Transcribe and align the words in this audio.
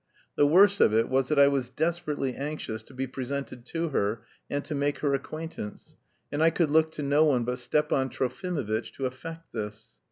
The 0.35 0.47
worst 0.47 0.81
of 0.81 0.95
it 0.95 1.09
was 1.09 1.27
that 1.27 1.37
I 1.37 1.47
was 1.47 1.69
desperately 1.69 2.33
anxious 2.33 2.81
to 2.81 2.93
be 2.95 3.05
presented 3.05 3.67
to 3.67 3.89
her 3.89 4.23
and 4.49 4.65
to 4.65 4.73
make 4.73 4.97
her 5.01 5.13
acquaintance, 5.13 5.95
and 6.31 6.41
I 6.41 6.49
could 6.49 6.71
look 6.71 6.91
to 6.93 7.03
no 7.03 7.23
one 7.25 7.43
but 7.43 7.59
Stepan 7.59 8.09
Trofimovitch 8.09 8.93
to 8.93 9.05
effect 9.05 9.53
this. 9.53 9.99